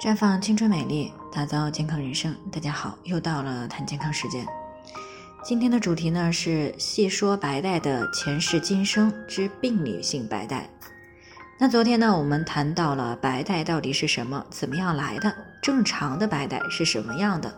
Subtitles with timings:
[0.00, 2.34] 绽放青春美丽，打造健康人生。
[2.50, 4.44] 大家好，又到了谈健康时间。
[5.42, 10.68] 今天的主题呢是细说白带的前世今生之病理性白带。
[11.58, 17.54] 那昨天呢，我们谈到了白带到底是什么，怎么样来的，正常的白带是什么样的。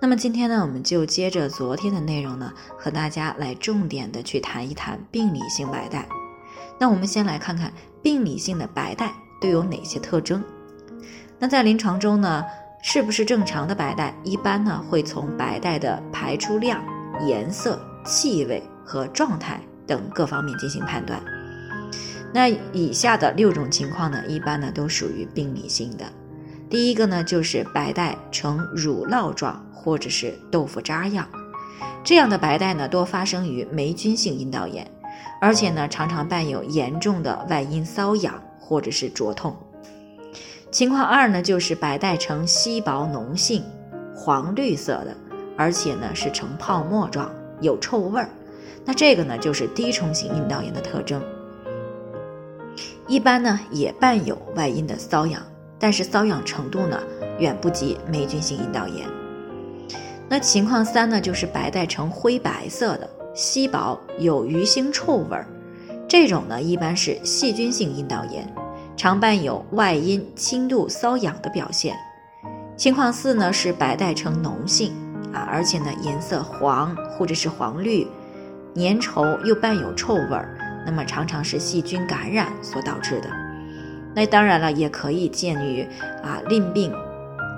[0.00, 6.06] 那么今天呢，我们就接着昨天的内容呢，和大家来重点的去谈一谈病理性白带。
[6.78, 7.72] 那我们先来看看
[8.02, 10.42] 病理性的白带都有哪些特征。
[11.38, 12.44] 那在临床中呢，
[12.80, 14.14] 是不是正常的白带？
[14.24, 16.82] 一般呢会从白带的排出量、
[17.26, 21.22] 颜色、气味和状态等各方面进行判断。
[22.32, 26.06] 那以下的六种情况呢，一般呢都属于病理性的。
[26.70, 31.28] 第一个呢就是白带呈乳酪状或者是豆腐渣样，
[32.02, 34.90] 这样的白带呢多发生于霉菌性阴道炎，
[35.40, 39.54] 而且呢常常伴有严重的外阴瘙痒或者是灼痛。
[40.70, 43.62] 情况二呢，就是白带呈稀薄浓性、
[44.14, 45.16] 黄绿色的，
[45.56, 48.28] 而且呢是呈泡沫状，有臭味儿。
[48.84, 51.22] 那这个呢就是滴虫型阴道炎的特征。
[53.06, 55.40] 一般呢也伴有外阴的瘙痒，
[55.78, 57.00] 但是瘙痒程度呢
[57.38, 59.06] 远不及霉菌性阴道炎。
[60.28, 65.46] 那情况三呢，就是白带呈灰白色的、稀薄、有鱼腥臭味儿，
[66.08, 68.52] 这种呢一般是细菌性阴道炎。
[68.96, 71.96] 常伴有外阴轻度瘙痒的表现。
[72.76, 74.92] 情况四呢是白带呈脓性
[75.32, 78.06] 啊，而且呢颜色黄或者是黄绿，
[78.74, 83.28] 粘稠又伴有臭味儿，那么常常是细菌感染所导致的。
[84.14, 85.86] 那当然了，也可以见于
[86.22, 86.90] 啊淋病，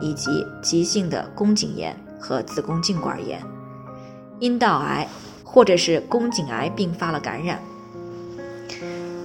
[0.01, 3.41] 以及急性的宫颈炎和子宫颈管炎、
[4.41, 5.07] 阴道癌
[5.45, 7.61] 或者是宫颈癌并发了感染。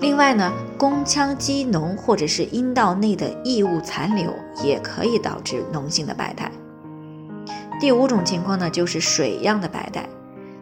[0.03, 6.51] 另外呢，宫腔积脓或者是阴道内的异物残留也可以导致脓性的白带。
[7.79, 10.05] 第五种情况呢，就是水样的白带，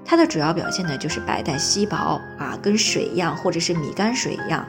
[0.05, 4.63] 它的主要表现呢就是白带稀薄啊，跟水一样或者是米泔水一样，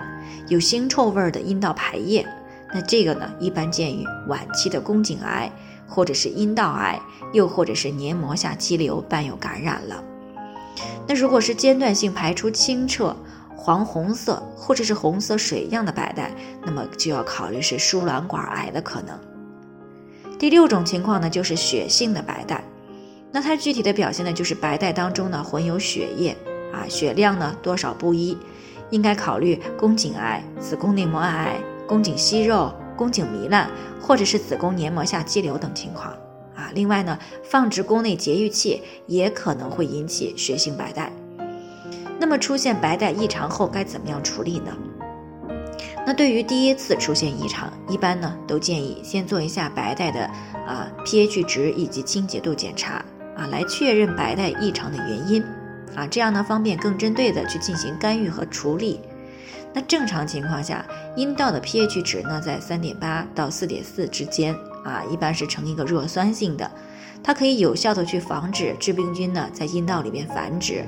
[0.48, 2.26] 有腥臭味的阴道排液。
[2.72, 5.52] 那这个呢，一般见于晚期的宫颈癌
[5.86, 6.98] 或者是阴道癌，
[7.34, 10.02] 又或者是黏膜下肌瘤伴有感染了。
[11.06, 13.14] 那如果是间断性排出清澈。
[13.64, 16.32] 黄红色或者是红色水样的白带，
[16.66, 19.16] 那么就要考虑是输卵管癌的可能。
[20.36, 22.64] 第六种情况呢，就是血性的白带，
[23.30, 26.36] 那它具体的表现呢，就是白带当中呢混有血液
[26.72, 28.36] 啊，血量呢多少不一，
[28.90, 31.56] 应该考虑宫颈癌、子宫内膜癌、
[31.86, 36.12] 宫颈息肉、宫颈糜烂或者是子宫黏膜下肌瘤等情况
[36.56, 36.68] 啊。
[36.74, 41.12] 另外呢，放置宫内节育器也可能会引起血性白带。
[42.22, 44.72] 那么出现白带异常后该怎么样处理呢？
[46.06, 50.24] 那对于第一次出现异常，一般呢都建议先做一下白带的
[50.64, 53.04] 啊 pH 值以及清洁度检查
[53.36, 55.42] 啊，来确认白带异常的原因
[55.96, 59.00] 啊，这样呢方便更针对的去进行干预和处理。
[59.74, 64.54] 那正常情况下，阴道的 pH 值呢在三点八到四点四之间
[64.84, 66.70] 啊，一般是呈一个弱酸性的，
[67.20, 70.84] 它可以有效的去防止致病菌呢在阴道里面繁殖。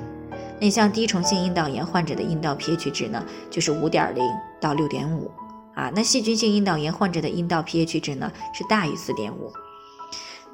[0.57, 4.23] 那像滴虫性阴道炎患者的阴道 pH 值呢，就是五点零
[4.61, 5.29] 到六点五
[5.73, 5.91] 啊。
[5.93, 9.51] 那细菌性阴道炎患者的阴道 pH 值呢，是大于四点五。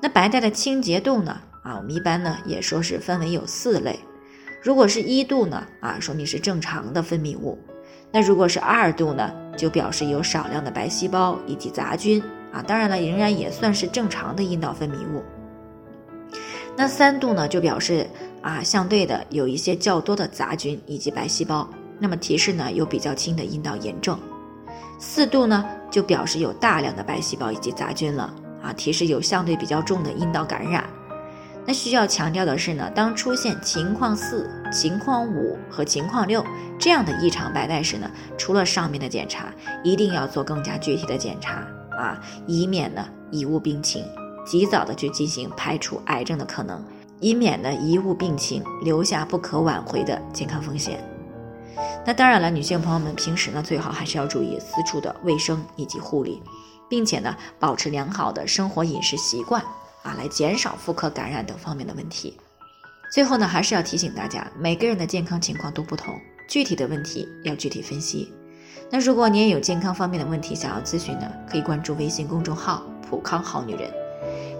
[0.01, 3.99] 那白带的清洁度呢，啊，我们一般呢也说是分为有四类。
[4.63, 7.59] 如果是一度呢，啊，说明是正常的分泌物。
[8.11, 12.63] 那如果是二度呢，就表示有少量的白细胞以及杂菌啊。
[12.63, 15.23] 当然了，仍然也算是正常的阴道分泌物。
[16.75, 18.07] 那三度呢，就表示。
[18.41, 21.69] 啊，相对的有一些较多的杂菌以及白细胞，
[21.99, 24.19] 那么提示呢有比较轻的阴道炎症。
[24.99, 30.83] 四度呢就表示有大量的白细胞以及杂菌了啊，提示有相对比较重的阴道感染。
[31.63, 36.43] 那需要强调的是呢，当出现情况四、情况五和情况六
[36.79, 39.53] 这样的异常白带时呢，除了上面的检查，
[39.83, 44.03] 一定要做更加具体的检查啊，以免呢贻误病情，
[44.43, 46.83] 及早的去进行排除癌症的可能。
[47.21, 51.01] 以免呢贻误病情，留下不可挽回的健康风险。
[52.05, 56.41] 那当然了，女性朋友们平时呢最好还是要注意私处的卫生以及护理，
[56.89, 59.61] 并且呢保持良好的生活饮食习惯
[60.03, 62.37] 啊，来减少妇科感染等方面的问题。
[63.13, 66.15] 最后呢还是要提醒大家，每个人的健康情况都不同，
[66.49, 68.33] 具体的问题要具体分析。
[68.89, 73.89] 那如果你也有健康方面的问题想要咨询呢，可以关注微信公众号“普康好女人”。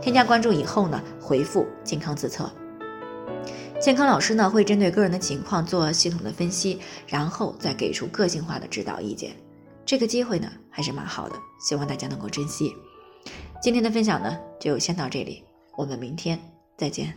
[0.02, 2.52] 添加关注以后呢，回复“健康自测”，
[3.80, 9.36] 健康老师呢会针对个人的情况做系统的分析，然后再给出个性化的指导意见。
[9.86, 12.74] 这个机会呢还是蛮好的，希望大家能够珍惜。
[13.62, 15.44] 今天的分享呢，就先到这里，
[15.78, 16.40] 我们明天
[16.76, 17.14] 再见。